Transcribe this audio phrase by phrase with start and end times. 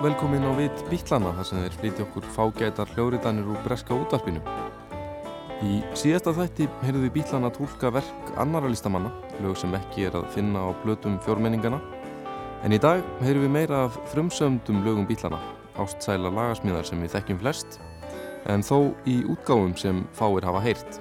[0.00, 4.40] velkomin á vitt Bítlana þar sem þeir flytja okkur fágætar hljóriðanir úr breska útarpinu.
[5.60, 9.10] Í síðasta þætti heyrðu við Bítlana tólka verk annara listamanna,
[9.44, 11.82] lög sem ekki er að finna á blötum fjórmenningana.
[12.64, 15.42] En í dag heyrðu við meira af frumsöndum lögum Bítlana,
[15.76, 17.80] ástsæla lagasmíðar sem við þekkjum flest,
[18.48, 21.00] en þó í útgáfum sem fáir hafa heyrt.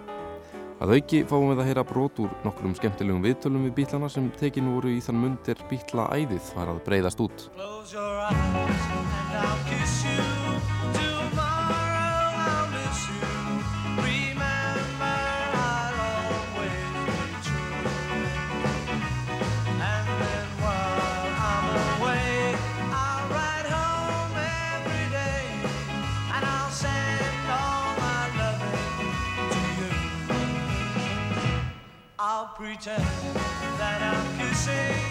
[0.79, 4.69] Að auki fáum við að heyra brot úr nokkrum skemmtilegum viðtölum við bílana sem tekin
[4.71, 7.49] voru í þann mundir bíla æðið var að breyðast út.
[32.59, 33.01] Pretend
[33.77, 35.08] that I'm kissing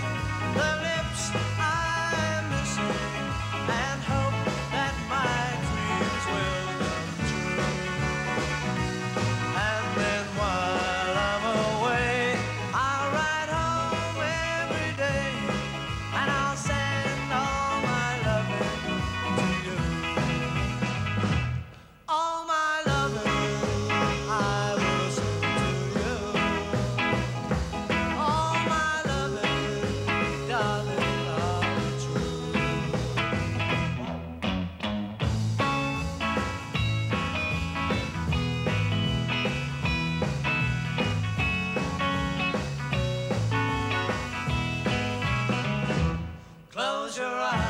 [47.18, 47.67] your eyes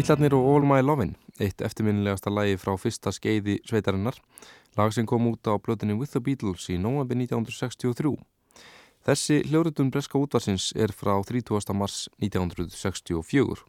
[0.00, 1.10] Bílarnir og All My Lovin',
[1.44, 4.16] eitt eftirminnilegasta lagi frá fyrsta skeiði sveitarinnar,
[4.78, 8.14] lag sem kom út á blöðinni With the Beatles í november 1963.
[9.04, 11.76] Þessi hljóritun breska útvarsins er frá 30.
[11.76, 13.60] mars 1964.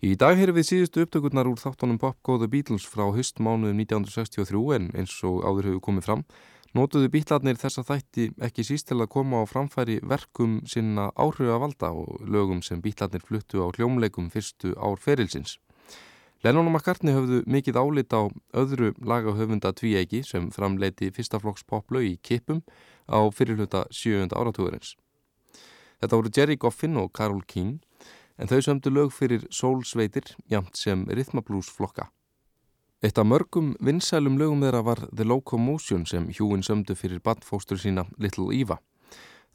[0.00, 4.64] Í dag heyrum við síðustu upptökurnar úr þáttunum Pop Go The Beatles frá höstmánuðum 1963
[4.78, 6.24] en eins og áður hefur komið fram
[6.76, 12.22] notuðu bítlarnir þessa þætti ekki síst til að koma á framfæri verkum sinna áhrifavalda og
[12.24, 15.58] lögum sem bítlarnir fluttu á hljómleikum fyrstu ár ferilsins.
[16.42, 18.26] Lennon og McCartney höfðu mikið álit á
[18.58, 22.64] öðru lagahöfunda tvíegi sem framleiti fyrstaflokks poplög í Kipum
[23.06, 24.32] á fyrirluta 7.
[24.34, 24.96] áratúðurins.
[26.02, 27.78] Þetta voru Jerry Goffin og Carole King
[28.40, 32.08] en þau sömdu lög fyrir sólsveitir jamt sem rithmablús flokka.
[33.02, 38.04] Eitt af mörgum vinsælum lögum þeirra var The Locomotion sem hjúin sömdu fyrir bandfóstur sína
[38.14, 38.76] Little Eva.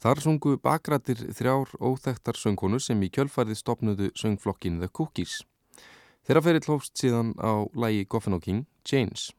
[0.04, 5.40] Þar sungu bakrættir þrjár óþektar söngkonu sem í kjölfarið stopnudu söngflokkin The Cookies.
[6.28, 9.30] Þeirra ferið hlófst síðan á lægi Goffin og King, Janes.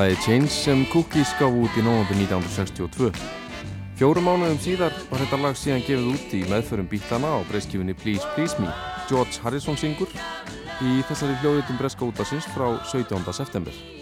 [0.00, 3.10] Lagi Change sem Cookies gaf út í nógumbi 1962.
[4.00, 8.24] Fjórum mánuðum síðar var þetta lag síðan gefið út í meðförum bílana á breyskjöfunni Please
[8.32, 8.72] Please Me.
[9.12, 10.08] George Harrison syngur
[10.80, 13.20] í þessari hljóðutum breska útasins frá 17.
[13.28, 13.99] september.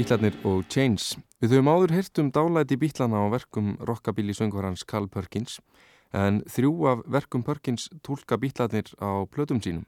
[0.00, 1.10] Bítlarnir og Chains.
[1.44, 5.58] Við höfum áður heyrt um dálæti bítlana á verkum rockabilly söngvarans Carl Perkins
[6.16, 9.84] en þrjú af verkum Perkins tólka bítlarnir á plötum sínum.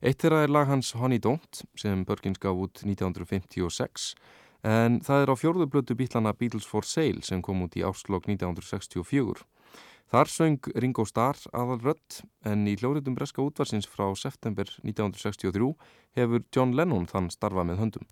[0.00, 4.14] Eitt þeirra er lag hans Honey Don't sem Perkins gaf út 1956
[4.64, 8.30] en það er á fjórðu plötu bítlana Beatles for Sale sem kom út í áslokk
[8.32, 9.44] 1964.
[10.08, 15.74] Þar söng Ringo Starr aðal rött en í hljóriðum breska útvarsins frá september 1963
[16.16, 18.08] hefur John Lennon þann starfa með höndum.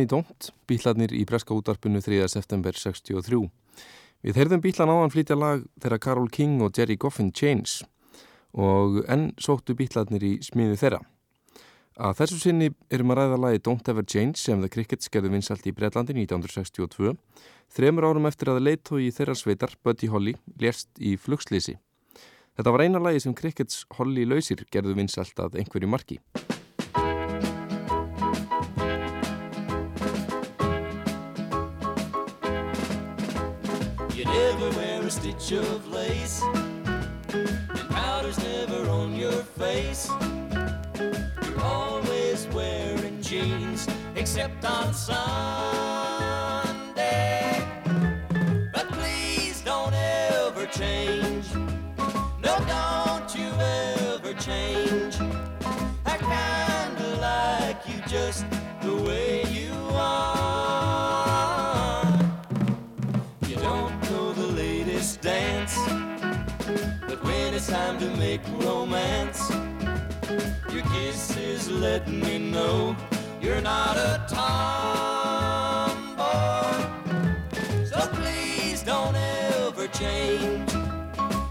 [0.00, 2.24] Honey Don't, bílarnir í breska útvarpinu 3.
[2.32, 3.36] september 63.
[4.24, 7.82] Við heyrðum bílan áðan flytja lag þeirra Carol King og Jerry Goffin Chains
[8.56, 11.00] og enn sóttu bílarnir í smiðu þeirra.
[12.00, 15.68] Að þessu sinni erum að ræða lagi Don't Ever Change sem The Crickets gerðu vinsalt
[15.68, 17.12] í Breitlandi 1962,
[17.68, 21.76] þremur árum eftir að leitói í þeirra sveitar, Buddy Holly, lérst í flugslýsi.
[22.56, 26.22] Þetta var eina lagi sem Crickets Holly lausir gerðu vinsalt að einhverju marki.
[35.10, 36.40] Stitch of lace,
[37.32, 40.08] and powder's never on your face.
[40.98, 45.99] You're always wearing jeans, except on Sunday.
[67.70, 69.48] Time to make romance,
[70.72, 72.96] your kisses let me know
[73.40, 74.64] you're not a tomboy.
[77.84, 80.74] So please don't ever change.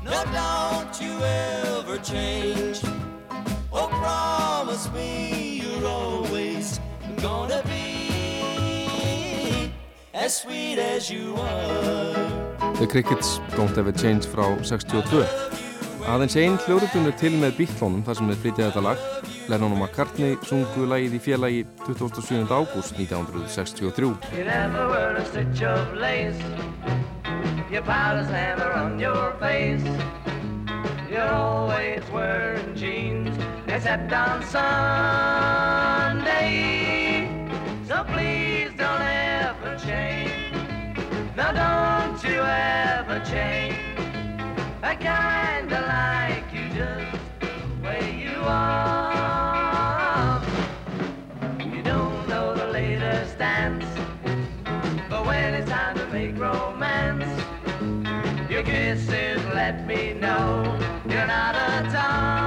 [0.03, 2.81] No, don't you ever change.
[3.71, 6.81] Oh, promise me you're always
[7.21, 9.71] gonna be
[10.13, 12.75] as sweet as you are.
[12.77, 15.58] The Crickets Don't Ever Change frá 62.
[16.09, 18.97] Aðeins einn hljóðrutun er til með bíltónum þar sem þeir flytja þetta lag.
[19.51, 22.49] Lennon og McCartney sungu lagið í félagi 27.
[22.49, 24.09] ágúst 1963.
[24.33, 26.41] You never wear a stitch of lace.
[27.69, 29.85] Your powder's never on your face.
[31.11, 33.37] You're always wearing jeans,
[33.67, 34.89] except on Sunday.
[37.85, 40.57] So please don't ever change.
[41.37, 43.88] Now don't you ever change.
[44.91, 47.48] I kinda like you just the
[47.84, 50.41] way you are.
[51.63, 53.86] You don't know the latest dance,
[55.08, 57.29] but when it's time to make romance,
[58.50, 60.75] your kisses let me know
[61.08, 62.38] you're not a tomboy.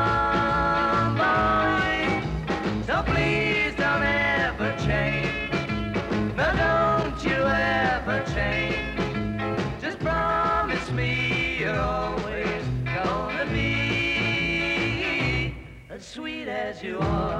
[16.82, 17.31] You are.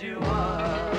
[0.00, 0.94] As you are.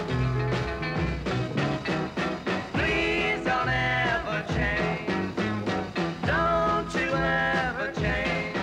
[2.74, 5.38] Please don't ever change.
[6.26, 8.58] Don't you ever change.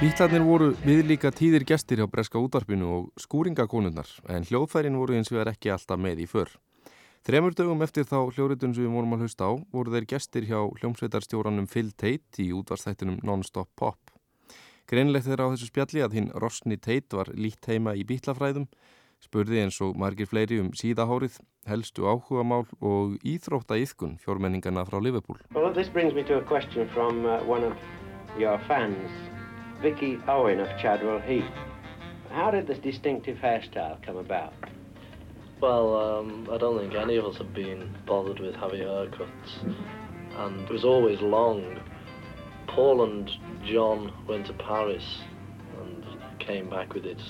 [0.00, 5.42] Bítlarnir voru viðlíka tíðir gestir hjá breska útvarpinu og skúringakonunnar en hljóðfærin voru eins og
[5.42, 6.54] er ekki alltaf með í för.
[7.26, 10.62] Þremur dögum eftir þá hljóritun sem við vorum að hlusta á voru þeir gestir hjá
[10.80, 14.09] hljómsveitarstjóranum Phil Tate í útvarstættinum Non-Stop Pop.
[14.90, 18.64] Greinlegt þeirra á þessu spjalli að hinn Rosni Tate var lítt heima í bítlafræðum,
[19.22, 21.36] spurði eins og margir fleiri um síðahárið,
[21.70, 25.38] helstu áhugamál og íþrótta yðkun fjórmenningana frá Liverpool.
[25.54, 27.76] Well, this brings me to a question from uh, one of
[28.36, 29.14] your fans,
[29.80, 31.54] Vicky Owen of Chadwell Heath.
[32.32, 34.54] How did this distinctive hairstyle come about?
[35.60, 39.54] Well, um, I don't think any of us have been bothered with heavy haircuts,
[40.36, 41.78] and it was always long.
[42.70, 43.30] Paul and
[43.64, 45.04] John went to Paris
[45.80, 46.04] and
[46.38, 47.20] came back with it,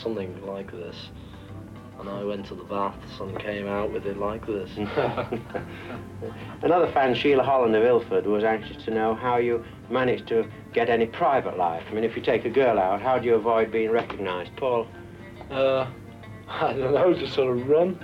[0.00, 0.96] something like this.
[1.98, 4.70] And I went to the baths and came out with it like this.
[6.62, 10.88] Another fan, Sheila Holland of Ilford, was anxious to know how you managed to get
[10.88, 11.82] any private life.
[11.90, 14.54] I mean, if you take a girl out, how do you avoid being recognised?
[14.56, 14.86] Paul?
[15.50, 15.90] uh,
[16.48, 17.98] I don't know, just sort of run.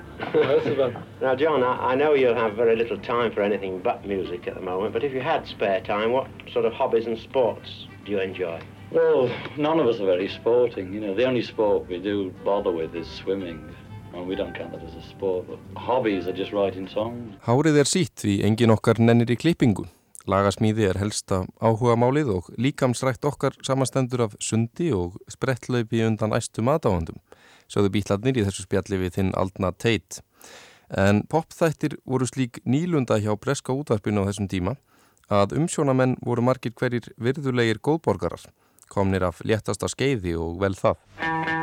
[1.20, 4.54] Now, John, I, I know you'll have very little time for anything but music at
[4.54, 8.10] the moment, but if you had spare time, what sort of hobbies and sports do
[8.12, 8.60] you enjoy?
[8.90, 10.92] Well, none of us are very sporting.
[10.92, 13.74] You know, the only sport we do bother with is swimming.
[14.12, 17.34] Well, we don't count that as a sport, but hobbies are just writing songs.
[17.46, 19.86] Hárið er sítt því engin okkar nennir í klippingu.
[20.28, 26.62] Lagasmíði er helsta áhuga málið og líkamsrækt okkar samastendur af sundi og sprettlaupi undan æstu
[26.62, 27.16] matáhandum,
[27.72, 30.20] sögðu bítlarnir í þessu spjalli við þinn Aldna Teit.
[30.92, 34.76] En popþættir voru slík nýlunda hjá breska útvarpinu á þessum tíma
[35.32, 38.44] að umsjónamenn voru margir hverjir virðulegir góðborgarar,
[38.92, 41.61] komnir af léttasta skeiði og vel það.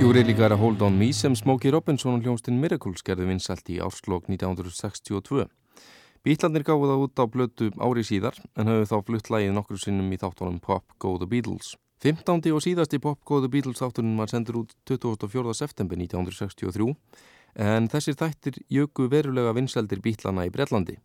[0.00, 3.78] Jú reyli a Hold On Me sem Smokey Robinson og hljónstinn Miracles gerði vinsalt í
[3.78, 5.46] árslokk 1962.
[6.26, 10.10] Bítlandir gáðu það út á blötu ári síðar en höfðu þá flutt lægið nokkru sinnum
[10.10, 11.76] í þáttunum Pop Go The Beatles.
[12.02, 12.42] 15.
[12.50, 15.54] og síðasti Pop Go The Beatles þáttunum var sendur út 24.
[15.54, 16.90] september 1963
[17.54, 20.98] en þessir þættir jöku verulega vinsaldir bítlana í Brellandi.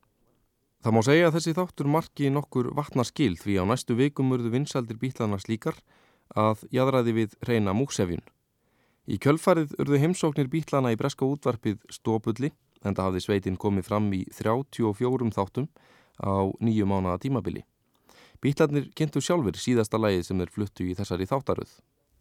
[0.79, 4.97] Það má segja að þessi þáttur marki nokkur vatnaskil því á næstu vikum urðu vinsaldir
[4.97, 5.75] bítlana slíkar
[6.35, 8.23] að jæðraði við reyna múksefjun.
[9.09, 12.51] Í kjölfarið urðu heimsóknir bítlana í breska útvarpið stópulli
[12.85, 15.65] en það hafði sveitin komið fram í 34 þáttum
[16.21, 17.63] á nýju mánaða tímabili.
[18.39, 21.71] Bítlarnir kynntu sjálfur síðasta lagið sem þeir fluttu í þessari þáttaröð.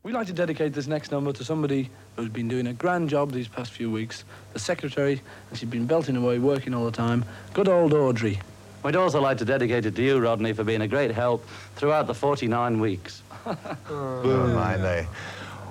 [0.02, 3.32] We'd like to dedicate this next number to somebody who's been doing a grand job
[3.32, 4.24] these past few weeks.
[4.54, 5.20] The secretary,
[5.50, 7.24] and she's been belting away, working all the time.
[7.52, 8.40] Good old Audrey.
[8.82, 12.06] We'd also like to dedicate it to you, Rodney, for being a great help throughout
[12.06, 13.22] the 49 weeks.
[13.90, 15.06] Oh, my they.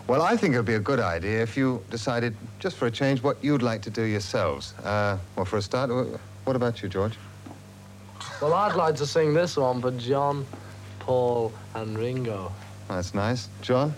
[0.08, 2.92] Well, I think it would be a good idea if you decided, just for a
[2.92, 4.74] change, what you'd like to do yourselves.
[4.80, 5.90] Uh, well, for a start,
[6.46, 7.18] what about you, George?
[8.42, 10.46] Well, I'd like to sing this one for John,
[11.00, 12.54] Paul, and Ringo.
[12.88, 13.50] That's nice.
[13.62, 13.94] John?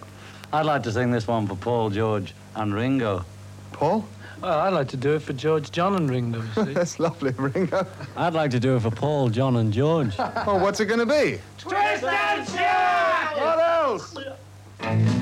[0.51, 3.23] I'd like to sing this one for Paul, George, and Ringo.
[3.71, 4.03] Paul?
[4.41, 6.73] Well, I'd like to do it for George, John, and Ringo, you see.
[6.73, 7.85] That's lovely, Ringo.
[8.17, 10.15] I'd like to do it for Paul, John, and George.
[10.17, 11.39] Oh, what's it going to be?
[11.59, 13.37] Twist and shout!
[13.37, 15.18] What else?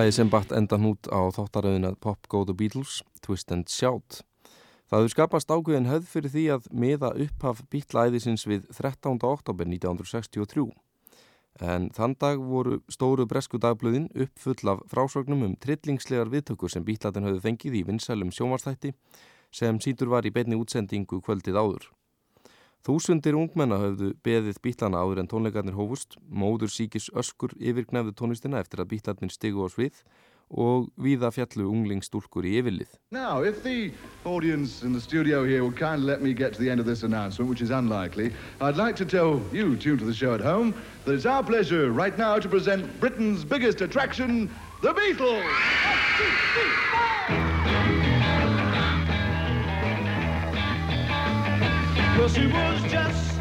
[0.00, 4.22] Lagi sem batt endan út á þáttaröðina Pop Go The Beatles, Twist and Shout.
[4.88, 9.20] Það hefur skapast ákveðin höfð fyrir því að miða upphaf bítlæðisins við 13.
[9.20, 10.64] oktober 1963.
[11.60, 17.28] En þann dag voru stóru bresku dagblöðin uppfull af frásögnum um trillingslegar viðtökur sem bítlæðin
[17.28, 18.94] höfðu fengið í vinsælum sjómarstætti
[19.52, 21.90] sem sítur var í beinni útsendingu kvöldið áður.
[22.80, 28.80] Þúsundir ungmenna höfðu beðið bítlana áður en tónleikarnir hófust, móður síkis öskur yfirgnefðu tónlistina eftir
[28.80, 29.98] að bítlarnir stigu á svið
[30.50, 32.96] og víða fjallu unglingstúlkur í yfirlið.
[33.12, 33.92] Now, if the
[34.24, 37.02] audience in the studio here will kindly let me get to the end of this
[37.04, 40.72] announcement, which is unlikely, I'd like to tell you, tuned to the show at home,
[41.04, 44.48] that it's our pleasure right now to present Britain's biggest attraction,
[44.80, 45.44] the Beatles!
[52.20, 53.39] Well, she was just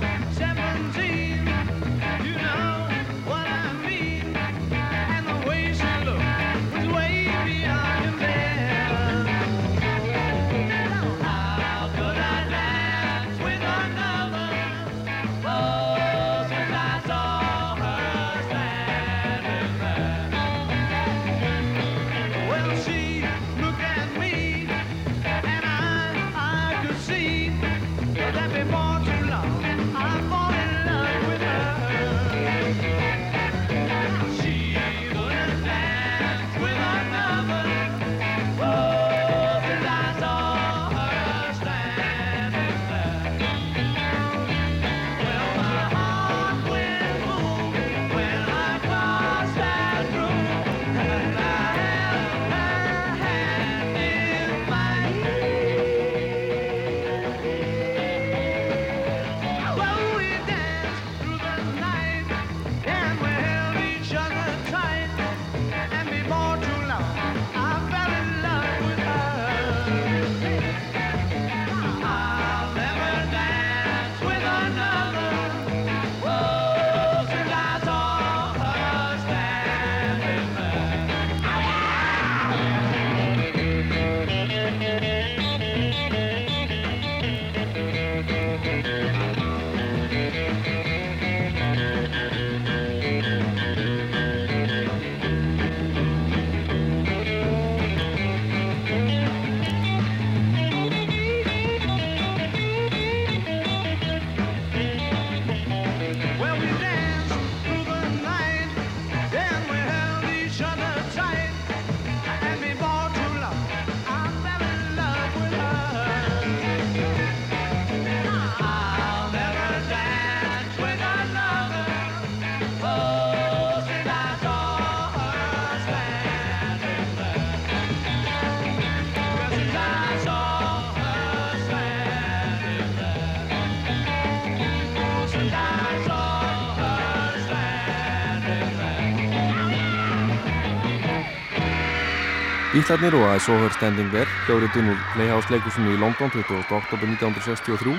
[142.90, 146.56] Bítlarnir og I Saw Her Standing There hljóðritun úr Playhouse leikusinu í London 20.
[146.74, 147.92] oktober 1963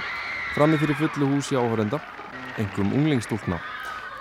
[0.57, 2.01] frammi fyrir fullu húsi áhörenda,
[2.59, 3.61] engum unglingstúlkna.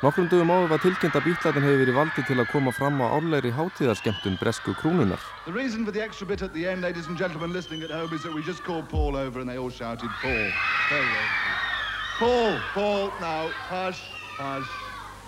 [0.04, 3.10] Nokkrum dögum áður var tilkynnt að bítlarnir hefur verið valdið til að koma fram á
[3.18, 5.18] árlegri hátíðarskemtun bresku krúnunar.
[5.50, 8.14] The reason for the extra bit at the end, ladies and gentlemen listening at home,
[8.14, 10.52] is that we just called Paul over and they all shouted, Paul.
[12.22, 14.06] Paul, Paul, now, hush,
[14.38, 14.70] hush.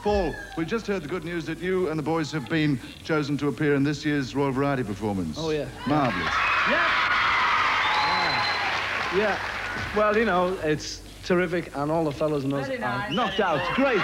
[0.04, 3.38] Paul, we just heard the good news that you and the boys have been chosen
[3.38, 5.38] to appear in this year's Royal Variety performance.
[5.40, 5.68] Oh, yeah.
[5.88, 6.34] Marvellous.
[9.16, 9.38] Yeah.
[9.96, 13.62] Well, you know, it's terrific, and all the fellas and us are knocked out.
[13.76, 14.02] Great.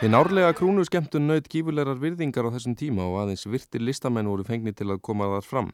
[0.00, 4.72] Hinn árlega krúnuskemtun naut gífurlegar virðingar á þessum tíma og aðeins virtir listamenn voru fengni
[4.72, 5.68] til að koma þar fram.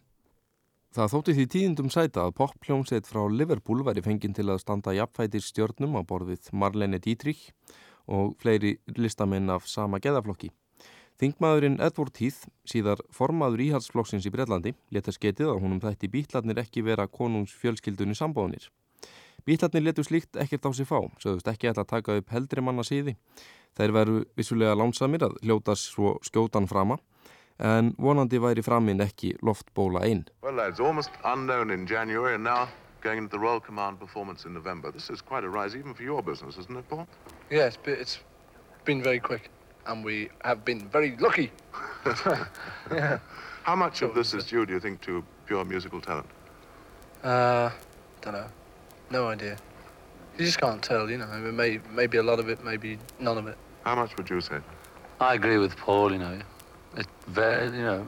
[0.96, 5.42] Það þótti því tíðindum sæta að poppljómsveit frá Liverpool væri fenginn til að standa jafnfætir
[5.46, 7.52] stjörnum á borðið Marlene Dietrich
[8.06, 10.50] og fleiri listamenn af sama geðaflokki.
[11.16, 16.84] Þingmaðurinn Edward Heath, síðar formaður íhaldsflokksins í Breitlandi, leta sketið að húnum þætti bítlarnir ekki
[16.84, 18.68] vera konungs fjölskyldunni sambóðnir.
[19.48, 22.84] Bítlarnir letu slíkt ekkert á sig fá, sögðust ekki ætla að taka upp heldri manna
[22.84, 23.16] síði.
[23.76, 26.98] Þeir veru vissulega lánsamir að hljótast svo skjótan frama,
[27.56, 30.26] en vonandi væri framinn ekki loftbóla einn.
[30.44, 30.60] Well,
[33.06, 34.90] lads, almost unknown in January and now going into the Royal Command performance in November.
[34.90, 37.06] This is quite a rise even for your business, isn't it, Paul?
[37.50, 38.20] Yes, but it's
[38.84, 39.50] been very quick,
[39.86, 41.52] and we have been very lucky.
[42.92, 43.18] yeah.
[43.62, 46.26] How much of this is due, do you think, to pure musical talent?
[47.22, 47.70] Uh,
[48.20, 48.48] don't know.
[49.10, 49.56] No idea.
[50.38, 51.26] You just can't tell, you know.
[51.26, 53.56] I mean, may, maybe a lot of it, maybe none of it.
[53.84, 54.58] How much would you say?
[55.20, 56.38] I agree with Paul, you know.
[56.96, 58.06] It very, you know.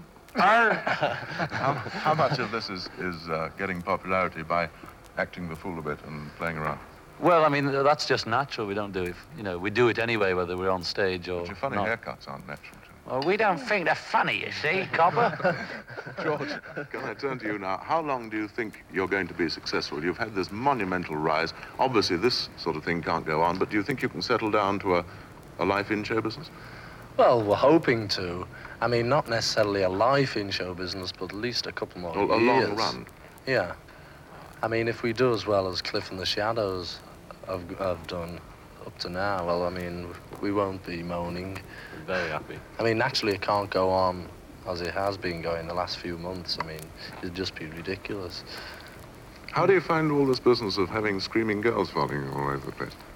[0.36, 4.68] how, how much of this is, is uh, getting popularity by
[5.16, 6.80] acting the fool a bit and playing around?
[7.20, 8.66] Well, I mean, that's just natural.
[8.66, 11.40] We don't do it, you know, we do it anyway, whether we're on stage or
[11.40, 11.86] But your funny not.
[11.86, 12.78] haircuts aren't natural.
[13.06, 15.54] Well, we don't think they're funny, you see, Copper.
[16.22, 16.48] George,
[16.90, 17.76] can I turn to you now?
[17.76, 20.02] How long do you think you're going to be successful?
[20.02, 21.52] You've had this monumental rise.
[21.78, 24.50] Obviously, this sort of thing can't go on, but do you think you can settle
[24.50, 25.04] down to a,
[25.58, 26.50] a life in show business?
[27.18, 28.46] Well, we're hoping to.
[28.80, 32.16] I mean, not necessarily a life in show business, but at least a couple more
[32.16, 33.06] A, a long run.
[33.46, 33.74] Yeah.
[34.62, 36.98] I mean, if we do as well as Cliff and the Shadows
[37.46, 38.40] have, have done
[38.86, 40.08] up to now, well, I mean,
[40.40, 41.58] we won't be moaning.
[42.06, 42.58] Very happy.
[42.78, 44.28] I mean, naturally, it can't go on
[44.66, 46.58] as it has been going the last few months.
[46.60, 46.80] I mean,
[47.18, 48.44] it'd just be ridiculous.
[49.52, 52.66] How do you find all this business of having screaming girls following you all over
[52.66, 52.92] the place?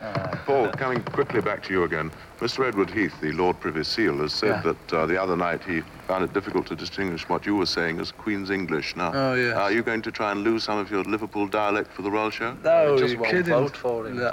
[0.00, 0.40] God.
[0.46, 2.10] Paul, coming quickly back to you again.
[2.40, 2.66] Mr.
[2.66, 4.72] Edward Heath, the Lord Privy Seal, has said Yeah.
[4.72, 8.00] that uh, the other night he found it difficult to distinguish what you were saying
[8.00, 8.96] as Queen's English.
[8.96, 9.54] Now, Oh, yes.
[9.56, 12.30] are you going to try and lose some of your Liverpool dialect for the Royal
[12.30, 12.56] Show?
[12.64, 13.52] No, just you won't kidding?
[13.52, 14.16] vote for him.
[14.16, 14.32] No.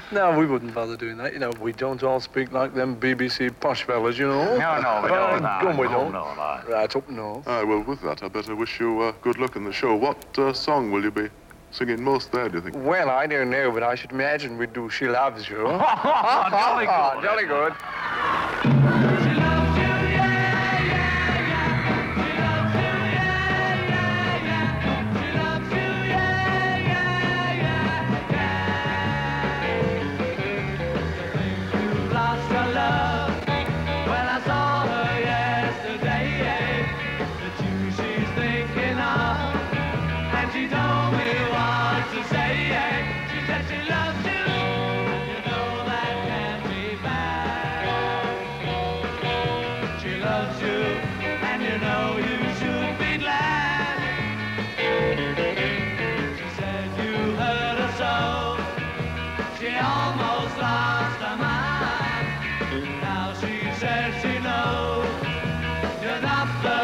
[0.12, 1.34] no, we wouldn't bother doing that.
[1.34, 4.56] You know, we don't all speak like them BBC posh fellas, you know.
[4.56, 5.42] No, no, we don't.
[5.42, 6.12] no, gum, we don't.
[6.12, 6.60] no, no.
[6.74, 7.46] Right up north.
[7.46, 9.94] Ah, well, with that, I better wish you uh, good luck in the show.
[9.94, 11.28] What uh, song will you be
[11.76, 12.76] singing most there, do you think?
[12.76, 15.66] Well, I don't know, but I should imagine we'd do She Loves You.
[15.68, 17.24] Oh, jolly oh, good.
[17.24, 19.35] Jolly good.
[66.62, 66.75] You're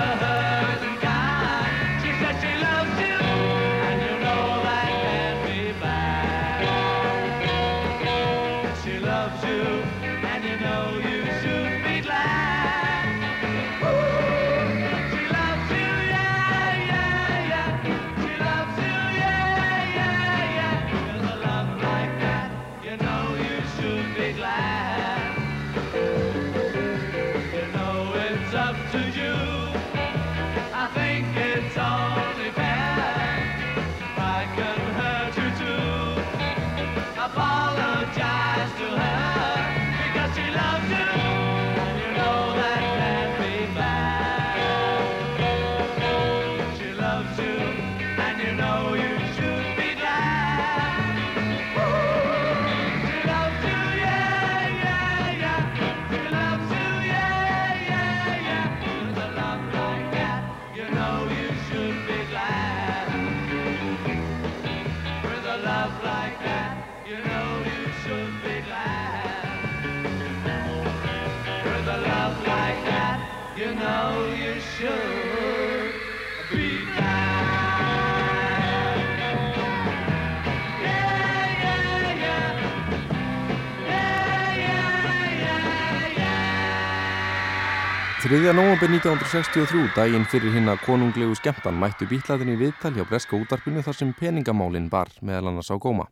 [88.33, 88.53] 3.
[88.57, 93.83] november 1963, daginn fyrir hinn að konunglegu skemmtan, mættu bítlaðin í viðtal hjá Breska útarpinu
[93.85, 96.07] þar sem peningamálinn bar meðal annars á góma.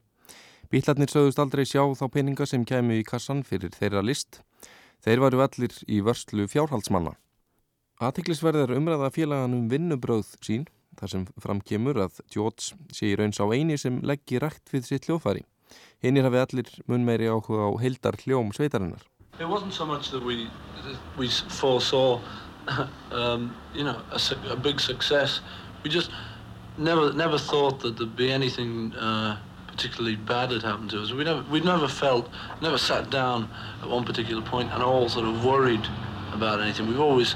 [0.69, 4.43] Bítlarnir sögðust aldrei sjá þá peninga sem kæmu í kassan fyrir þeirra list.
[5.01, 7.15] Þeir varu allir í vörslu fjárhaldsmanna.
[8.05, 10.67] Atiklisverðar umræða félagan um vinnubröð sín,
[11.01, 15.09] þar sem framkemur að George sé í raun sá eini sem leggji rætt við sitt
[15.09, 15.47] hljófari.
[16.05, 19.09] Hinnir hafi allir mun meiri áhuga á heildar hljóm sveitarinnar.
[19.41, 20.51] It wasn't so much that we
[21.17, 22.21] we foresaw,
[23.11, 25.41] um, you know, a, a big success.
[25.83, 26.11] We just
[26.77, 31.13] never never thought that there'd be anything uh, particularly bad that happened to us.
[31.13, 32.29] We never we never felt,
[32.61, 33.49] never sat down
[33.83, 35.87] at one particular point and all sort of worried
[36.35, 36.87] about anything.
[36.87, 37.35] We've always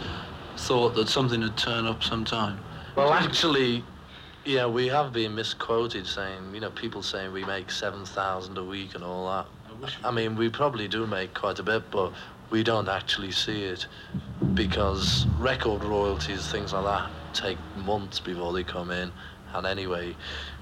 [0.59, 2.61] thought that something would turn up sometime.
[2.97, 3.83] Well, actually,
[4.45, 8.95] yeah, we have been misquoted saying, you know, people saying we make 7,000 a week
[8.95, 9.47] and all that.
[10.05, 12.13] I mean, we probably do make quite a bit, but
[12.51, 13.87] we don't actually see it
[14.55, 19.11] because record royalties, things like that, take months before they come in.
[19.55, 20.15] And anyway,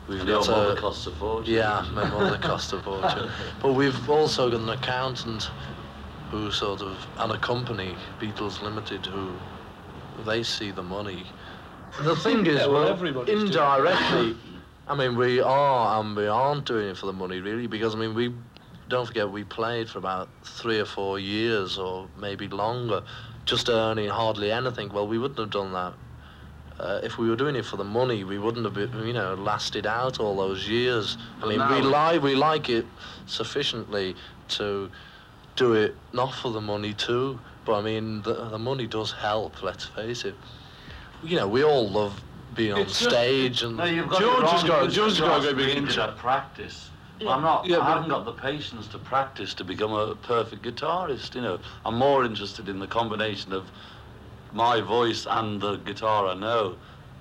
[0.09, 1.55] we've And got a, costs a fortune.
[1.55, 3.31] Yeah, my mother cost a fortune.
[3.63, 5.51] But we've also got an accountant
[6.31, 9.33] who sort of, and a company, Beatles Limited, who
[10.25, 11.27] they see the money.
[12.03, 13.49] The thing is, Yeah, well, well, everybody's doing it.
[13.49, 14.37] indirectly,
[14.89, 17.99] I mean, we are and we aren't doing it for the money, really, because, I
[17.99, 18.35] mean, we,
[18.93, 23.03] don't forget, we played for about three or four years or maybe longer,
[23.47, 24.93] just earning hardly anything.
[24.93, 25.95] Well, we wouldn't have done that.
[26.79, 29.35] Uh, if we were doing it for the money, we wouldn't have, been, you know,
[29.35, 31.17] lasted out all those years.
[31.43, 32.85] I mean, we like we like it
[33.27, 34.15] sufficiently
[34.49, 34.91] to
[35.57, 37.41] do it not for the money too.
[37.65, 39.63] But I mean, the, the money does help.
[39.63, 40.35] Let's face it.
[41.23, 42.21] You know, we all love
[42.55, 43.87] being on just- stage and No,
[44.19, 46.19] George has got It's George has got a great big interest.
[46.19, 46.91] practice.
[47.23, 47.31] Yeah.
[47.31, 47.67] I'm not.
[47.67, 51.35] Yeah, I haven't got the patience to practice to become a perfect guitarist.
[51.35, 53.71] You know, I'm more interested in the combination of
[54.53, 56.77] my voice and the guitar I know,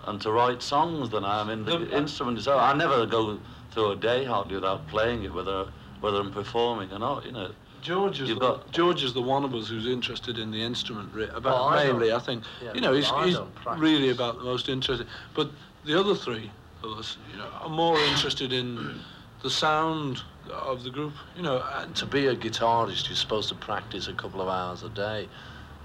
[0.06, 2.62] and to write songs than I am in the instrument itself.
[2.62, 3.40] I never go
[3.72, 5.68] through a day hardly without playing it, whether
[6.02, 7.26] whether I'm performing or not.
[7.26, 7.52] You know.
[7.82, 10.62] George is You've the, got- George is the one of us who's interested in the
[10.62, 11.12] instrument.
[11.16, 12.44] Re- Oh, about I mainly, I think.
[12.64, 13.38] yeah, you know, he's, he's
[13.78, 15.08] really about the most interested.
[15.34, 15.50] But
[15.84, 16.52] the other three
[16.84, 19.00] of us, you know, are more interested in
[19.44, 20.22] the sound
[20.52, 21.14] of the group.
[21.36, 24.84] You know, and to be a guitarist, you're supposed to practice a couple of hours
[24.84, 25.28] a day.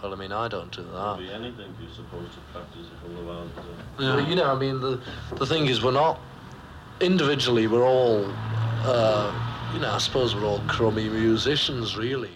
[0.03, 1.19] Well, I mean, I don't do that.
[1.19, 4.05] Be anything you're supposed to practice a couple of hours a day.
[4.05, 4.17] Yeah.
[4.17, 5.01] Well, you know, I mean, the
[5.37, 6.21] the thing is, we're not
[7.01, 7.67] individually.
[7.67, 8.25] We're all,
[8.85, 9.33] uh,
[9.73, 12.33] you know, I suppose we're all crummy musicians, really.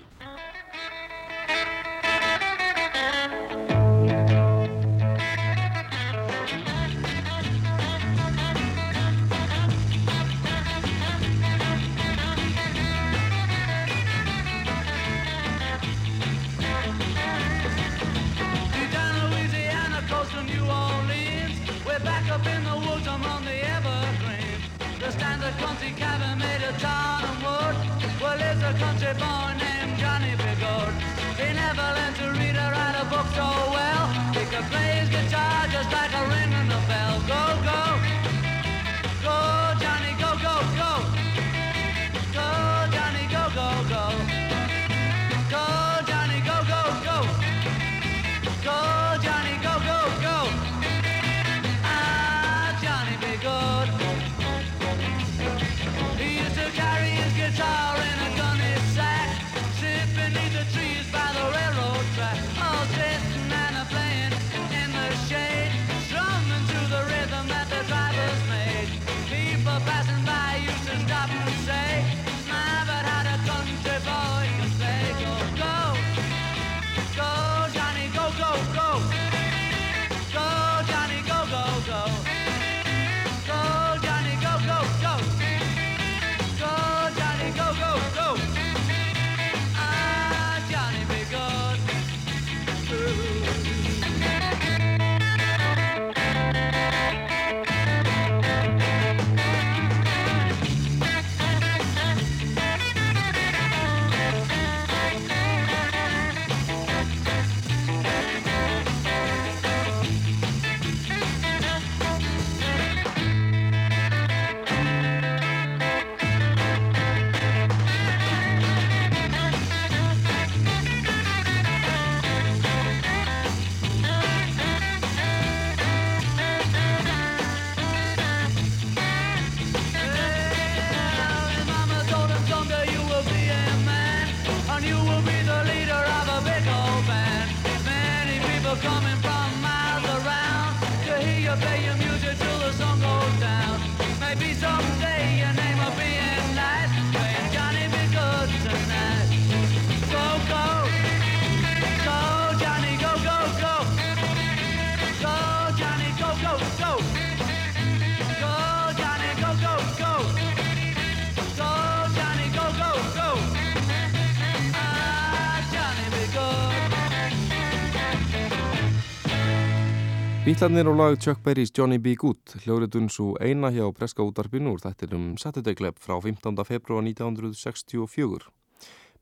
[170.61, 172.12] Bítlarnir og lag Chuck Berrys Johnny B.
[172.20, 176.52] Good hljóðritun svo eina hjá Preska útarpinu úr þættinum Saturday Club frá 15.
[176.68, 178.44] februar 1964.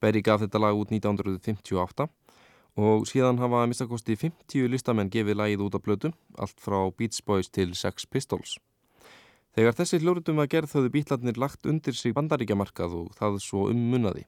[0.03, 2.09] Berry gaf þetta lag út 1958
[2.75, 6.11] og síðan hafa mistakosti 50 listamenn gefið lagið út af blötu,
[6.43, 8.59] allt frá Beach Boys til Sex Pistols.
[9.55, 13.87] Þegar þessi hljóðritum var gerð höfðu bítlarnir lagt undir sig bandaríkjamarkað og það svo um
[13.95, 14.27] munnaði.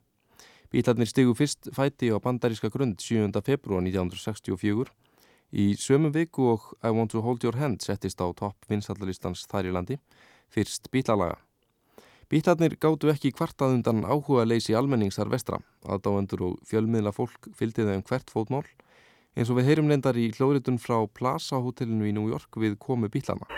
[0.70, 3.34] Bílarnir stigu fyrst fæti á bandaríska grund 7.
[3.42, 4.94] februar 1964
[5.50, 9.66] í sömu viku og I Want to Hold Your Hand settist á topp vinstallaristans þar
[9.70, 9.96] í landi,
[10.50, 11.38] fyrst bílalaga.
[12.30, 18.04] Bílarnir gáttu ekki kvartað undan áhuga leysi almenningsar vestra, aðdáendur og fjölmiðla fólk fylgdi þeim
[18.06, 18.62] hvert fótmál,
[19.34, 23.10] eins og við heyrum lendar í hljóðritun frá Plaza hotellinu í New York við komu
[23.10, 23.50] bílana.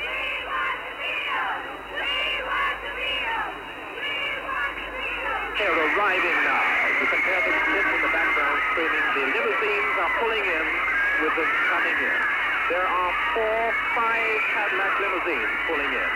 [5.61, 6.65] They're arriving now.
[7.13, 9.07] The kids in the background screaming.
[9.13, 10.92] The limousines are pulling in
[11.23, 12.21] with them coming in.
[12.67, 13.63] There are four,
[13.95, 16.11] five Cadillac limousines pulling in.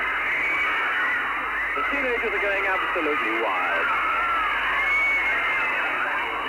[1.79, 3.87] The teenagers are going absolutely wild.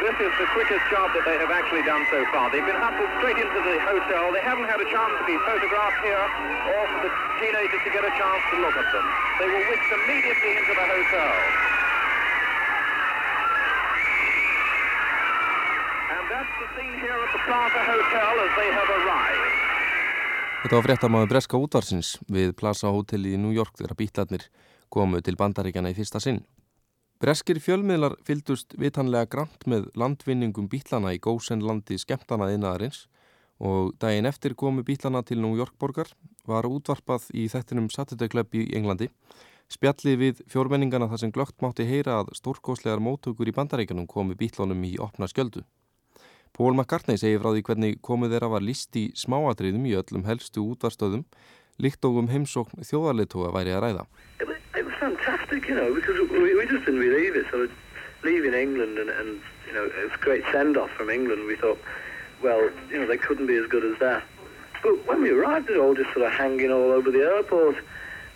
[0.02, 2.50] This is the quickest job that they have actually done so far.
[2.50, 4.34] They've been hustled straight into the hotel.
[4.34, 8.06] They haven't had a chance to be photographed here or for the teenagers to get
[8.06, 9.06] a chance to look at them.
[9.38, 11.77] They were whisked immediately into the hotel.
[20.58, 24.44] Þetta var fréttamaður Breska útvarsins við Plaza Hotel í New York þegar bítlarnir
[24.92, 26.42] komu til bandaríkjana í fyrsta sinn.
[27.24, 33.06] Breskir fjölmiðlar fyldust vitanlega grant með landvinningum bítlana í gósenlandi skemmtana innaðarins
[33.64, 36.12] og daginn eftir komu bítlana til New York borgar
[36.46, 39.08] var útvarpað í þettinum Saturday Club í Englandi
[39.72, 44.84] spjallið við fjórmenningana þar sem glögt mátti heyra að stórkoslegar móttökur í bandaríkanum komu bítlunum
[44.84, 45.64] í opna skjöldu.
[46.58, 50.64] Pól McCartney segir frá því hvernig komu þeirra var list í smáatriðum í öllum helstu
[50.74, 51.28] útvarstöðum
[51.78, 54.06] líkt og um heimsókn þjóðarleitóa væri að ræða.
[54.74, 56.02] it was fantastic, you know, we,
[56.56, 56.66] we
[57.38, 57.46] it.
[57.52, 57.70] So
[58.98, 61.46] and, and you know, it was.
[61.46, 61.78] We thought,
[62.42, 64.24] well, you know, they couldn't be as good as that.
[64.82, 67.78] But when we arrived, it all just sort of hanging all over the airport.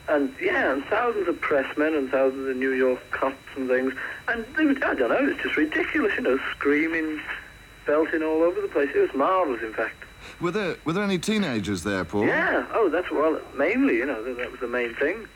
[0.09, 3.93] And yeah, and thousands of pressmen and thousands of New York cops and things.
[4.28, 7.19] And they were, I don't know, it's just ridiculous, you know, screaming,
[7.86, 8.89] belting all over the place.
[8.93, 9.95] It was marvellous, in fact.
[10.39, 12.25] Were there were there any teenagers there, Paul?
[12.25, 15.27] Yeah, oh, that's well, mainly, you know, that, that was the main thing.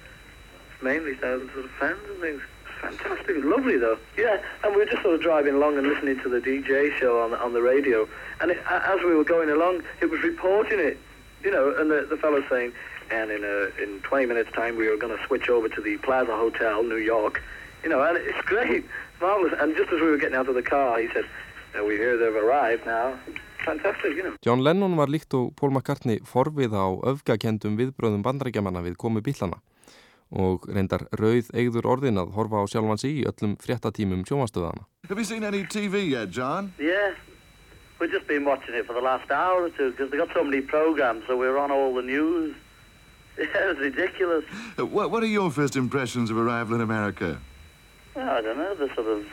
[0.81, 2.41] Mainly thousands of fans and things.
[2.81, 3.97] Fantastic, lovely though.
[4.17, 7.21] Yeah, and we were just sort of driving along and listening to the DJ show
[7.21, 8.07] on on the radio,
[8.41, 10.97] and it, as we were going along, it was reporting it,
[11.43, 12.73] you know, and the the fellow saying,
[13.09, 15.97] and in a, in 20 minutes time we were going to switch over to the
[15.97, 17.41] Plaza Hotel, New York,
[17.83, 18.85] you know, and it's great,
[19.21, 19.53] marvelous.
[19.59, 21.25] And just as we were getting out of the car, he said,
[21.75, 23.19] "Now we hear they've arrived now."
[23.65, 24.33] Fantastic, you know.
[24.45, 29.57] John Lennon var líkt og Paul McCartney forvið á öfgakendum viðbröðum bandarækjamanna við komu bílana
[30.31, 34.85] og reyndar rauð eigður orðin að horfa á sjálfan sig í öllum fréttatímum sjómastöðana.
[35.09, 36.73] Have you seen any TV yet, John?
[36.79, 37.13] Yeah,
[37.99, 40.43] we've just been watching it for the last hour or two because they got so
[40.43, 42.55] many programs, so we're on all the news.
[43.37, 44.45] Yeah, it's ridiculous.
[44.79, 47.37] Uh, what, what are your first impressions of arrival in America?
[48.15, 49.25] Well, I don't know, they're sort of,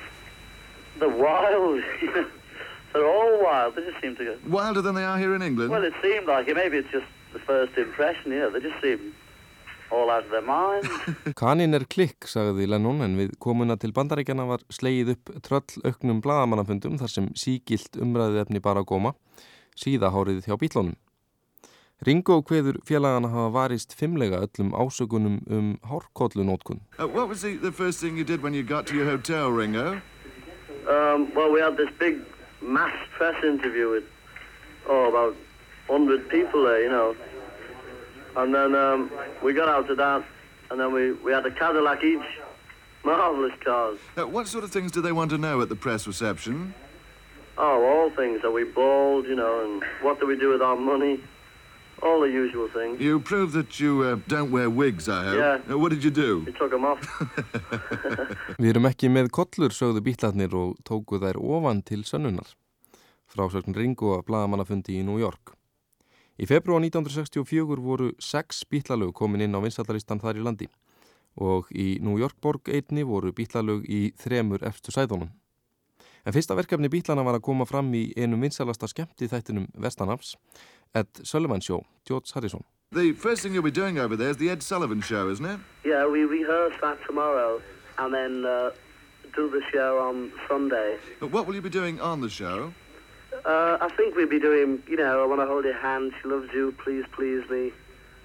[0.99, 1.83] they're wild.
[2.93, 3.77] they're all wild.
[3.77, 4.39] They just seem to go.
[4.49, 5.71] Wilder than they are here in England?
[5.71, 6.57] Well, it seemed like it.
[6.57, 8.33] Maybe it's just the first impression.
[8.33, 9.15] Yeah, they just seem
[9.93, 10.89] all out of their minds.
[11.41, 16.23] Kanin er klikk, sagði Lennon, en við komuna til bandaríkjana var slegið upp tröll auknum
[16.25, 19.15] bladamannafundum þar sem sígilt umræðið efni bara að góma,
[19.79, 20.97] síðahárið hjá bílónum.
[22.03, 26.81] Ringo kveður félagana hafa varist fimmlega öllum ásökunum um hárkollunótkun.
[26.99, 27.07] Uh,
[30.89, 32.21] Um, well, we had this big
[32.61, 34.05] mass press interview with,
[34.89, 35.37] oh, about
[35.87, 37.17] 100 people there, you know.
[38.37, 39.11] And then um,
[39.43, 40.25] we got out of that,
[40.71, 42.21] and then we, we had a Cadillac each.
[43.05, 43.99] Marvellous cars.
[44.17, 46.73] Uh, what sort of things do they want to know at the press reception?
[47.59, 48.45] Oh, all things.
[48.45, 51.21] Are we bald, you know, and what do we do with our money?
[52.03, 53.01] All the usual things.
[53.01, 55.37] You proved that you uh, don't wear wigs, I hope.
[55.37, 55.75] Yeah.
[55.75, 56.43] Uh, what did you do?
[56.47, 57.01] We took them off.
[58.63, 62.57] Við erum ekki með kollur, sögðu bílarnir og tóku þær ofan til sönnunar.
[63.31, 65.55] Frásögn Ringo að bladamannafundi í New York.
[66.43, 70.69] Í februar 1964 voru sex bílalög komin inn á vinstallalistan þar í landi
[71.37, 75.31] og í New York borg einni voru bílalög í þremur efstu sæðunum.
[76.27, 80.37] En fyrsta verkefni bílana var að koma fram í einum vinsalasta skemmti þættinum Vestanafs,
[80.95, 82.63] Ed Sullivan Show, George Harrison.
[82.93, 85.59] The first thing you'll be doing over there is the Ed Sullivan Show, isn't it?
[85.85, 87.61] yeah, we rehearse that tomorrow,
[87.99, 88.71] and then uh,
[89.35, 90.99] do the show on Sunday.
[91.19, 92.73] But what will you be doing on the show?
[93.45, 96.29] Uh, I think we'd be doing, you know, I want to hold your hand, she
[96.29, 97.73] loves you, please, please me.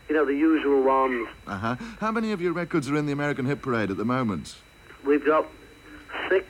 [0.10, 1.28] You know, the usual ones.
[1.48, 1.76] Uh-huh.
[2.00, 4.56] How many of your records are in the American Hit Parade at the moment?
[5.06, 5.48] We've got
[6.30, 6.46] six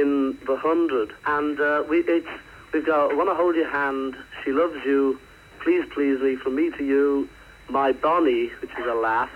[0.00, 2.28] in the hundred, and uh, we it's
[2.72, 5.18] we've got to hold your hand, she loves you,
[5.62, 7.28] please, please me, from me to you,
[7.68, 9.30] my Bonnie, which is a laugh,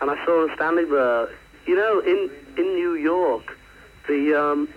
[0.00, 1.28] and I saw her standing there.
[1.66, 3.56] You know, in in New York,
[4.06, 4.68] the um,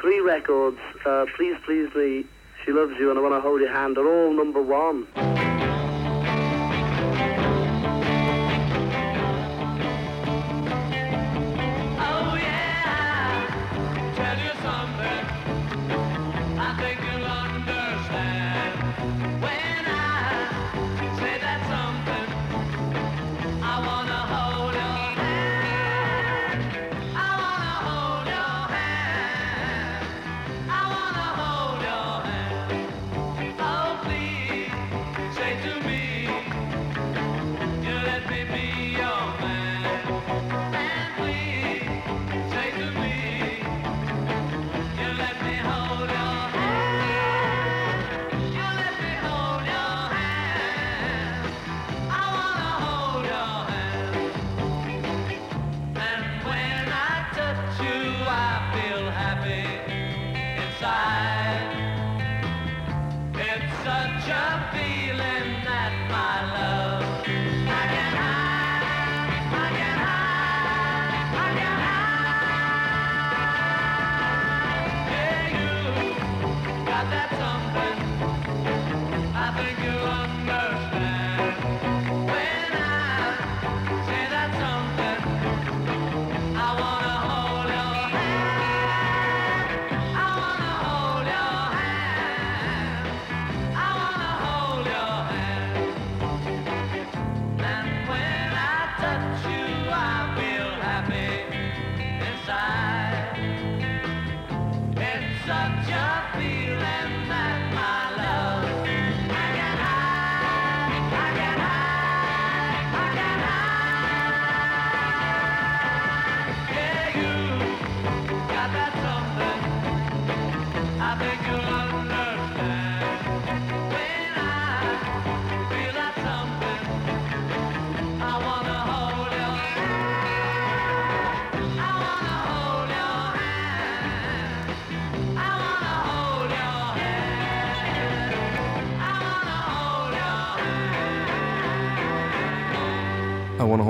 [0.00, 0.78] three records.
[1.04, 2.24] Uh, Please Please Me,
[2.64, 5.47] She Loves You, and I Want to Hold Your Hand are all number one.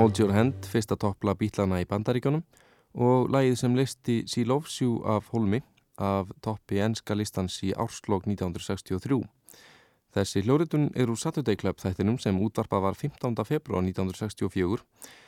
[0.09, 2.41] Hold Your Hand, fyrsta toppla bítlana í bandaríkjónum
[3.05, 4.15] og lagið sem listi
[4.49, 5.59] Loves You af Holmi
[6.01, 9.19] af toppi enska listans í árslokk 1963.
[10.17, 13.37] Þessi hljóritun er úr Saturday Club þættinum sem útvarpað var 15.
[13.45, 14.81] februar 1964,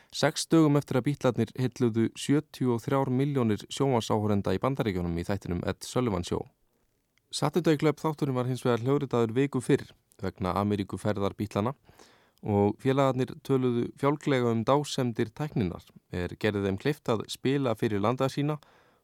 [0.09, 6.25] sex dögum eftir að bítlarnir hilluðu 73 miljónir sjónvarsáhórenda í bandaríkjónum í þættinum Ed Sullivan
[6.25, 6.47] Show.
[7.29, 9.93] Saturday Club þátturinn var hins vegar hljóritaður viku fyrr
[10.25, 11.75] vegna Ameríku ferðar bítlana
[12.43, 18.25] og félagarnir töluðu fjálglega um dásemdir tækninar er gerðið þeim kleift að spila fyrir landa
[18.29, 18.57] sína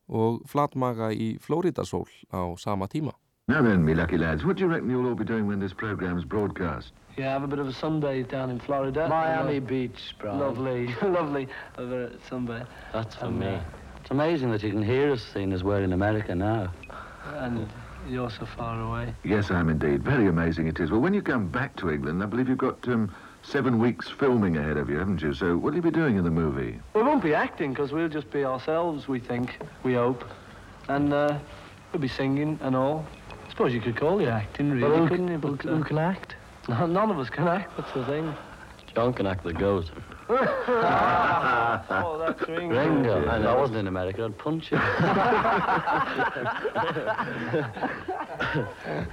[0.10, 3.12] og flatmaga í Flóridasól á sama tíma.
[3.50, 5.74] Now then, me lucky lads, what do you reckon you'll all be doing when this
[5.74, 6.92] program's broadcast?
[7.18, 9.08] Yeah, have a bit of a sunbathe down in Florida.
[9.08, 10.40] Miami Uh, Beach, Brian.
[10.40, 11.48] Lovely, lovely.
[11.78, 12.68] Have a sunbathe.
[12.94, 13.48] That's for And, me.
[13.48, 13.60] uh,
[14.02, 16.72] It's amazing that you can hear us seeing as we're in America now.
[17.38, 17.68] And
[18.08, 19.14] you're so far away.
[19.24, 20.04] Yes, I am indeed.
[20.04, 20.92] Very amazing it is.
[20.92, 23.12] Well, when you come back to England, I believe you've got um,
[23.48, 25.34] seven weeks filming ahead of you, haven't you?
[25.34, 26.80] So what will you be doing in the movie?
[26.94, 30.26] We won't be acting because we'll just be ourselves, we think, we hope.
[30.90, 31.40] And uh,
[31.92, 33.06] we'll be singing and all.
[33.46, 35.38] I suppose you could call it acting, really, Well, who couldn't can- you?
[35.40, 36.36] But, can- uh, who can act?
[36.68, 38.34] No, none of us can act, that's the thing.
[38.94, 39.90] John can act the goat.
[40.30, 42.76] Oh, that's Ringo.
[42.78, 43.24] Ringo.
[43.24, 43.40] Yeah.
[43.40, 44.78] If I wasn't in America, I'd punch you.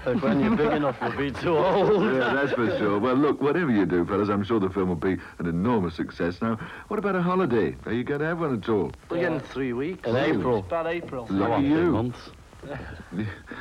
[0.04, 2.02] But when you're big enough, you'll be too old.
[2.14, 2.98] yeah, that's for sure.
[2.98, 6.40] Well, look, whatever you do, fellas, I'm sure the film will be an enormous success.
[6.42, 6.58] Now,
[6.88, 7.74] what about a holiday?
[7.86, 8.92] Are you going to have one at all?
[9.08, 10.06] We're getting three weeks.
[10.08, 10.58] In April.
[10.58, 11.26] It's about April.
[11.30, 11.90] Lucky you.
[11.92, 12.18] months.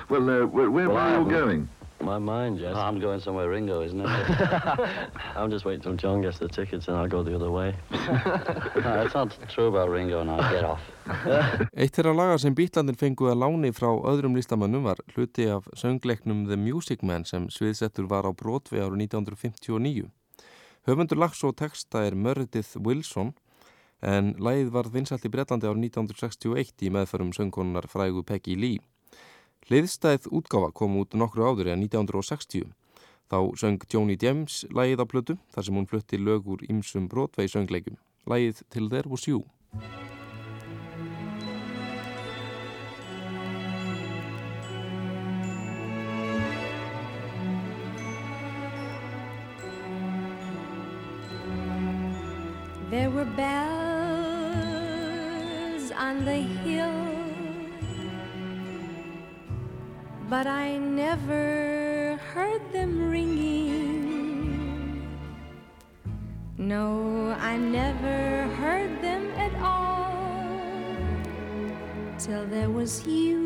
[0.09, 1.69] Well, uh, where, where, Well, are you all haven't- going?
[2.03, 2.75] My mind, yes.
[2.75, 4.07] I'm going somewhere Ringo, isn't it?
[5.35, 7.73] I'm just waiting till John gets the tickets and I'll go the other way.
[7.91, 10.81] no, it's not true about Ringo and I'll get off.
[11.79, 16.45] Eitt þeirra laga sem bítlandir fengu að láni frá öðrum listamannum var hluti af söngleiknum
[16.49, 20.11] The Music Man sem sviðsettur var á Broadway áru 1959.
[20.83, 23.31] Höfundur lags og texta er Meredith Wilson
[24.03, 28.83] en lagið var vinsalt í Bretlandi áru 1961 í meðförum söngkonunar frægu Peggy Lee.
[29.63, 32.67] Hliðstæð útgáfa kom út nokkru áður en 1960.
[33.31, 37.47] Þá söng Joni James lagið á plötu þar sem hún flutti lög úr ymsum Broadway
[37.47, 37.95] söngleikum.
[38.27, 39.47] Lagið Till There Was You.
[52.91, 53.55] There were bells
[55.97, 57.22] on the hill
[60.33, 65.07] but I never heard them ringing.
[66.57, 70.17] No, I never heard them at all
[72.17, 73.41] till there was you.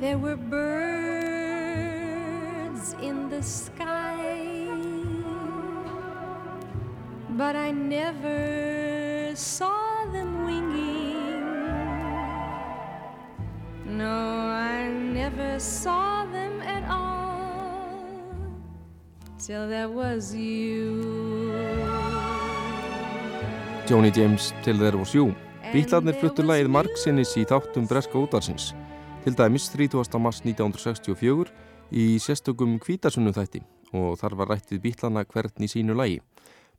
[0.00, 0.84] There were birds
[3.02, 4.68] in the sky,
[7.30, 8.43] but I never
[15.54, 18.26] never saw them at all
[19.38, 21.52] till there was you.
[23.86, 25.26] Joni James til þeir og sjú.
[25.70, 28.72] Bítlarnir fluttu lagið margsinnis í þáttum breska útarsins.
[29.24, 30.18] Til dæmis 30.
[30.18, 31.52] mars 1964
[31.92, 33.62] í sérstökum kvítarsunum þætti
[33.94, 36.18] og þar var rættið bítlarna hvern í sínu lagi.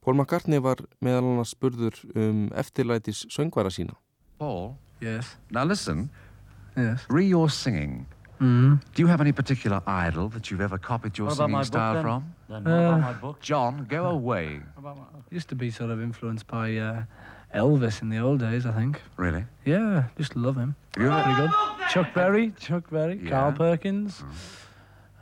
[0.03, 3.95] Paul McCartney var meðal annars spurður um eftirlætis söngvara sína.
[4.39, 4.75] Paul?
[4.99, 5.37] Yes.
[5.49, 6.09] Now listen.
[6.75, 7.07] Yes.
[7.09, 8.05] Re your singing.
[8.39, 8.81] Mm.
[8.93, 11.59] Do you have any particular idol that you've ever copied your What about singing my
[11.59, 12.03] book, style then?
[12.03, 12.35] from?
[12.49, 13.41] Then what about my book?
[13.41, 14.59] John, go away.
[15.31, 17.03] Used to be sort of influenced by uh,
[17.53, 19.01] Elvis in the old days, I think.
[19.17, 19.45] Really?
[19.65, 20.75] Yeah, just love him.
[20.97, 21.51] You ever- Pretty good.
[21.89, 23.57] Chuck Berry, Chuck Berry, Carl Yeah.
[23.57, 24.23] Perkins,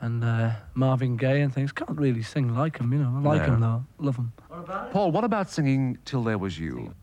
[0.00, 1.72] and uh, Marvin Gaye and things.
[1.72, 3.12] Can't really sing like him, you know.
[3.16, 3.84] I like him though.
[3.98, 4.32] Love him.
[4.92, 6.94] Paul, what about singing Till There Was You?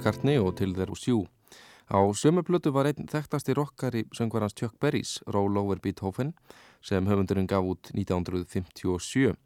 [0.00, 1.16] McCartney og til þeir og sjú.
[1.92, 6.32] Á sömu plötu var einn þekktasti rockari söngvarans Chuck Berrys, Roll Over Beethoven,
[6.80, 9.36] sem höfundurinn gaf út 1957.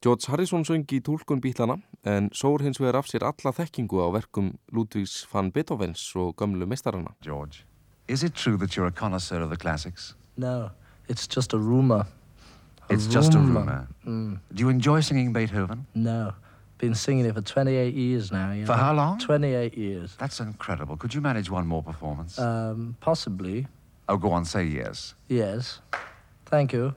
[0.00, 1.76] George Harrison söng í tólkun bílana
[2.08, 6.64] en sór hins vegar af sér alla þekkingu á verkum Ludvígs van Beethovens og gömlu
[6.64, 7.12] meistarana.
[7.20, 7.66] George,
[8.08, 10.14] is it true that you're a connoisseur of the classics?
[10.38, 10.70] No,
[11.10, 12.06] it's just a rumor.
[12.88, 13.60] It's just a rumour.
[13.60, 13.88] rumor.
[14.06, 14.38] Mm.
[14.54, 15.86] Do you enjoy singing Beethoven?
[15.94, 16.32] No,
[16.80, 18.52] been singing it for 28 years now.
[18.52, 18.78] You For know?
[18.78, 19.18] how long?
[19.18, 20.16] 28 years.
[20.18, 20.96] That's incredible.
[20.96, 22.38] Could you manage one more performance?
[22.38, 23.66] Um, possibly,
[24.08, 25.14] oh, go on, say yes.
[25.28, 25.80] yes.
[26.46, 26.94] Thank you.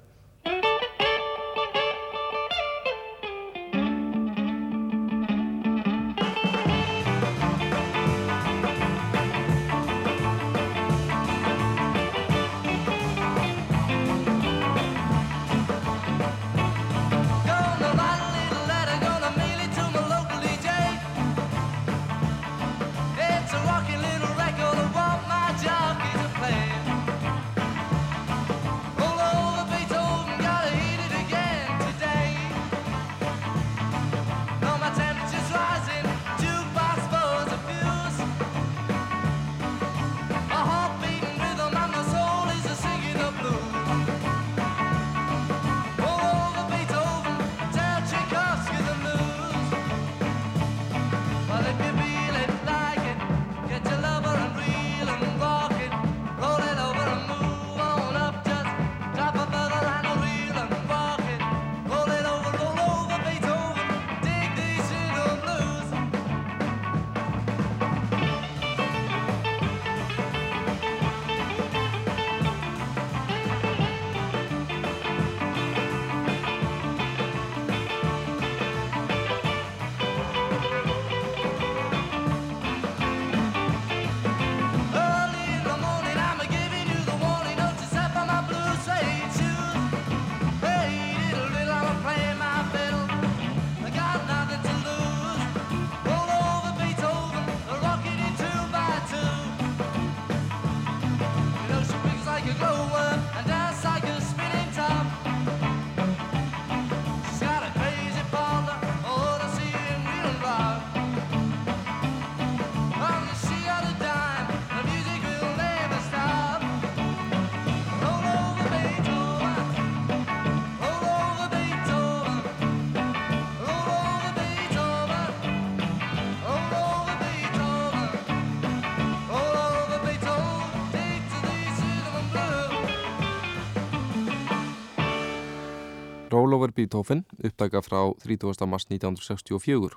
[136.83, 138.67] Beethoven, upptaka frá 30.
[138.67, 139.95] mars 1964.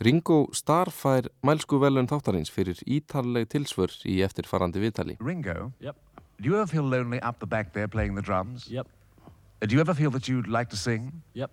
[0.00, 5.18] Ringo Starr fær mælsku velun þáttarins fyrir ítarleg tilsvör í eftirfarandi viðtali.
[5.20, 5.72] Ringo?
[5.84, 5.96] Yep.
[6.40, 8.66] Do you ever feel lonely up the back there playing the drums?
[8.70, 8.88] Yep.
[9.60, 11.22] Uh, do you ever feel that you'd like to sing?
[11.34, 11.50] Yep.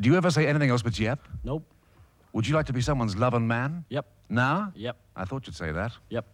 [0.00, 1.20] Do you ever say anything else but yep?
[1.44, 1.62] Nope.
[2.32, 3.84] Would you like to be someone's love and man?
[3.90, 4.06] Yep.
[4.28, 4.72] Now?
[4.74, 4.96] Yep.
[5.14, 5.92] I thought you'd say that.
[6.10, 6.26] Yep.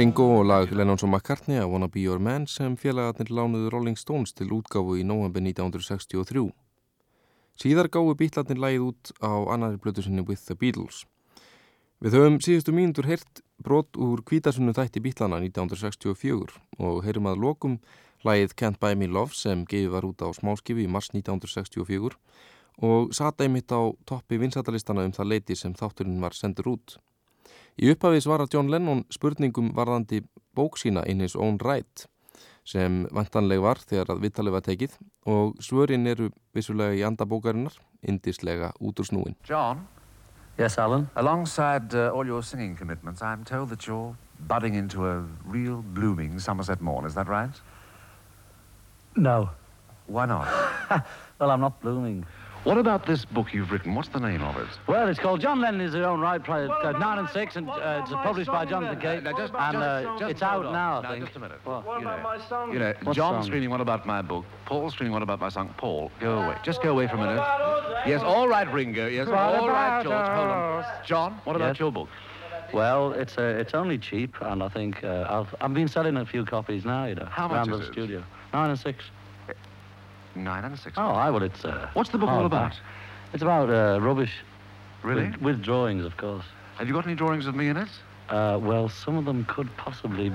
[0.00, 3.98] Ringo og lag Lennons og McCartney að Wanna Be Your Man sem félagarnir lánuðu Rolling
[4.00, 6.46] Stones til útgáfu í november 1963.
[7.60, 11.02] Síðar gáfu bítlarnir lagið út á annari blötu sinni With the Beatles.
[12.00, 17.76] Við höfum síðustu mínútur heyrt brot úr kvítasunum þætti bítlana 1964 og heyrum að lokum
[18.24, 22.16] lagið Can't Buy Me Love sem gefið var út á smáskifi í mars 1964
[22.88, 26.96] og sata einmitt á toppi vinsatalistana um það leiti sem þátturinn var sendur út.
[27.80, 30.22] Í upphafið svara John Lennon spurningum varðandi
[30.56, 32.06] bók sína in his own right
[32.70, 34.98] sem vantanleg var þegar að vittalið var tekið
[35.32, 37.72] og svörin eru vissulega í anda bókarinnar,
[38.02, 39.36] indislega út úr snúin.
[39.48, 39.86] John?
[40.58, 41.08] Yes, Alan?
[41.16, 44.14] Alongside uh, all your singing commitments, I'm told that you're
[44.46, 47.06] budding into a real blooming Somerset morn.
[47.06, 47.56] Is that right?
[49.16, 49.50] No.
[50.06, 50.46] Why not?
[51.40, 52.26] Well, I'm not blooming.
[52.64, 53.94] What about this book you've written?
[53.94, 54.66] What's the name of it?
[54.86, 57.70] Well, it's called John Lennon is his own right, pri- uh, 9 and 6, and
[57.70, 60.98] uh, it's published by Jonathan Cape, Now, just- and uh, just- just it's out now,
[60.98, 61.24] I Now, think.
[61.24, 61.58] just a minute.
[61.64, 61.84] What?
[61.98, 63.42] You know, You know, What John's song?
[63.44, 64.44] screaming, what about my book?
[64.66, 65.72] Paul's screaming, what about my song?
[65.78, 66.54] Paul, go away.
[66.62, 67.42] Just go away for a minute.
[68.06, 69.06] Yes, all right, Ringo.
[69.06, 70.36] Yes, What all right, about George.
[70.36, 70.84] Hold on.
[71.06, 71.80] John, what about Yes?
[71.80, 72.08] your book?
[72.74, 76.24] Well, it's uh, it's only cheap, and I think uh, I've I've been selling a
[76.24, 77.92] few copies now, you know, How much around is the it?
[77.92, 78.22] studio.
[78.52, 79.02] Nine and six.
[80.34, 80.94] Nine and six.
[80.96, 81.42] Oh, I will.
[81.42, 81.64] it's.
[81.64, 82.46] Uh, What's the book all hardback.
[82.46, 82.74] about?
[83.32, 84.32] It's about uh, rubbish.
[85.02, 85.26] Really?
[85.30, 86.44] With, with drawings, of course.
[86.78, 87.88] Have you got any drawings of me in it?
[88.28, 90.30] Uh, well, some of them could possibly,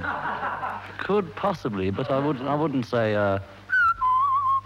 [0.99, 2.47] could possibly, but I wouldn't.
[2.47, 3.15] I wouldn't say.
[3.15, 3.39] Uh,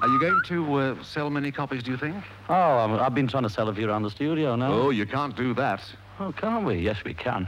[0.01, 2.15] Are you going to uh, sell many copies, do you think?
[2.49, 4.71] oh, I'm, I've been trying to sell a few around the studio now.
[4.71, 5.81] Oh, you can't do that.
[6.19, 6.75] Oh, can't we?
[6.79, 7.47] Yes, we can.